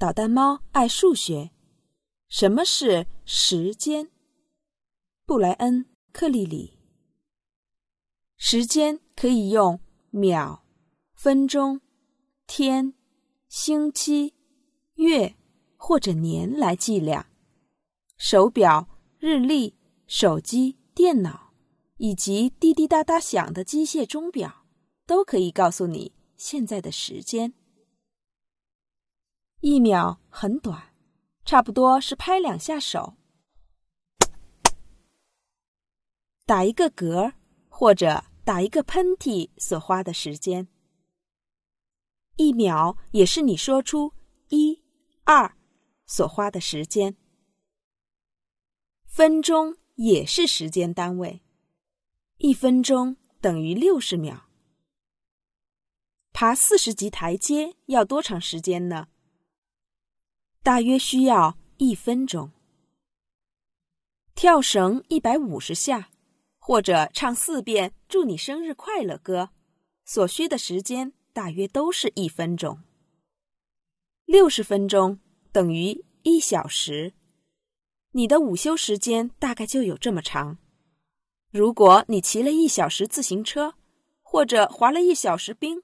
[0.00, 1.50] 捣蛋猫爱数学。
[2.26, 4.08] 什么是时间？
[5.26, 6.78] 布莱恩·克利里。
[8.38, 9.78] 时间可以用
[10.08, 10.64] 秒、
[11.12, 11.82] 分钟、
[12.46, 12.94] 天、
[13.50, 14.32] 星期、
[14.94, 15.36] 月
[15.76, 17.26] 或者年来计量。
[18.16, 18.88] 手表、
[19.18, 19.76] 日历、
[20.06, 21.52] 手机、电脑
[21.98, 24.64] 以及滴滴答答响的机械钟表，
[25.04, 27.52] 都可以告诉你现在的时间。
[29.60, 30.94] 一秒很短，
[31.44, 33.14] 差不多是拍两下手，
[36.46, 37.34] 打一个嗝
[37.68, 40.66] 或者打一个喷嚏所花的时间。
[42.36, 44.14] 一秒也是你说出
[44.48, 44.82] 一、
[45.24, 45.54] 二
[46.06, 47.14] 所花的时间。
[49.04, 51.42] 分钟也是时间单位，
[52.38, 54.48] 一分钟等于六十秒。
[56.32, 59.08] 爬四十级台阶要多长时间呢？
[60.62, 62.50] 大约需要一分钟。
[64.34, 66.10] 跳绳一百五十下，
[66.58, 69.50] 或者唱四遍“祝你生日快乐”歌，
[70.04, 72.82] 所需的时间大约都是一分钟。
[74.26, 75.18] 六十分钟
[75.50, 77.14] 等于一小时，
[78.12, 80.58] 你的午休时间大概就有这么长。
[81.50, 83.74] 如果你骑了一小时自行车，
[84.20, 85.82] 或者滑了一小时冰，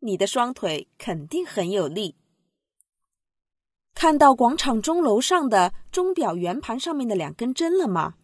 [0.00, 2.16] 你的双腿肯定很有力。
[4.00, 8.14] 看到广场钟楼上的钟表圆盘上面的两根针了吗？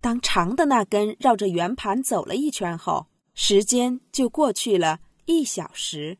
[0.00, 6.18] 当长的那根绕着圆盘走了一圈后，时间就过去了一小时。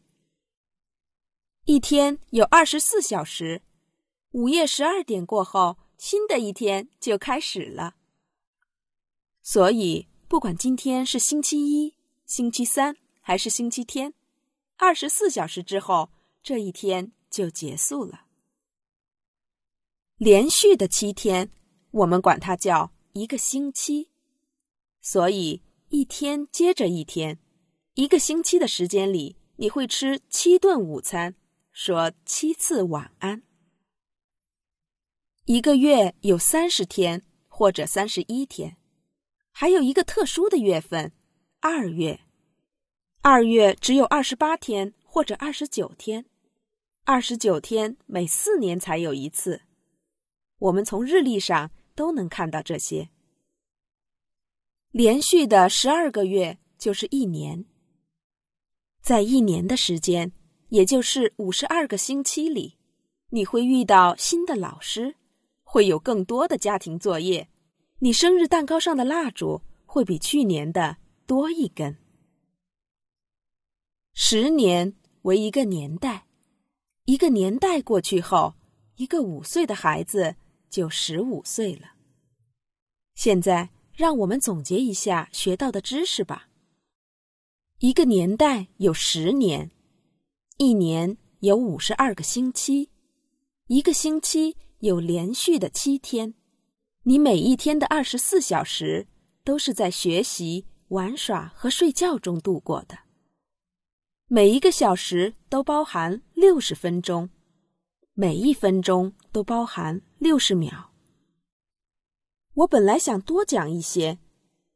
[1.64, 3.62] 一天有二十四小时，
[4.30, 7.96] 午夜十二点过后，新的一天就开始了。
[9.42, 14.14] 所以，不管今天是星期一、星期三还是星期天，
[14.76, 16.10] 二十四小时之后，
[16.40, 18.26] 这一天就结束了。
[20.20, 21.50] 连续的七天，
[21.92, 24.10] 我们管它叫一个星期。
[25.00, 27.38] 所以一天接着一天，
[27.94, 31.34] 一个星期的时间里，你会吃七顿午餐，
[31.72, 33.42] 说七次晚安。
[35.46, 38.76] 一个月有三十天或者三十一天，
[39.50, 41.14] 还有一个特殊的月份——
[41.60, 42.20] 二月。
[43.22, 46.26] 二月只有二十八天或者二十九天，
[47.04, 49.62] 二十九天每四年才有一次。
[50.60, 53.08] 我们从日历上都能看到这些。
[54.90, 57.64] 连续的十二个月就是一年，
[59.00, 60.32] 在一年的时间，
[60.68, 62.76] 也就是五十二个星期里，
[63.30, 65.16] 你会遇到新的老师，
[65.62, 67.48] 会有更多的家庭作业，
[68.00, 71.96] 你生日蛋糕上的蜡烛会比去年的多一根。
[74.12, 76.26] 十年为一个年代，
[77.04, 78.54] 一个年代过去后，
[78.96, 80.36] 一个五岁的孩子。
[80.70, 81.92] 就十五岁了。
[83.14, 86.48] 现在，让我们总结一下学到的知识吧。
[87.80, 89.70] 一个年代有十年，
[90.56, 92.88] 一年有五十二个星期，
[93.66, 96.34] 一个星期有连续的七天。
[97.02, 99.06] 你每一天的二十四小时
[99.42, 102.98] 都是在学习、玩耍和睡觉中度过的。
[104.28, 107.30] 每一个小时都包含六十分钟。
[108.22, 110.90] 每一分钟都包含六十秒。
[112.52, 114.18] 我本来想多讲一些，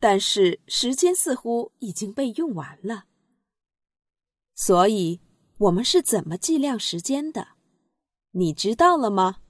[0.01, 3.05] 但是时间似乎已经被用完了。
[4.55, 5.21] 所以，
[5.59, 7.49] 我们是怎么计量时间的？
[8.31, 9.43] 你知道了吗？